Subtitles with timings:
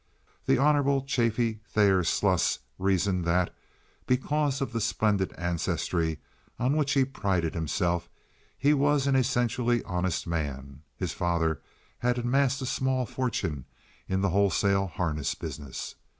[0.47, 1.01] The Hon.
[1.05, 3.53] Chaffee Thayer Sluss reasoned that,
[4.07, 6.17] because of the splendid ancestry
[6.57, 8.09] on which he prided himself,
[8.57, 10.81] he was an essentially honest man.
[10.97, 11.61] His father
[11.99, 13.65] had amassed a small fortune
[14.09, 15.93] in the wholesale harness business.